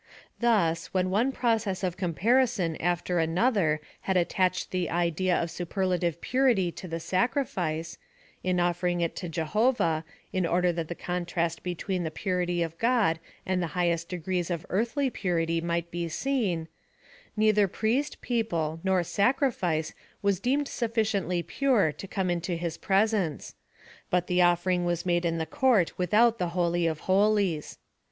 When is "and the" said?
13.45-13.67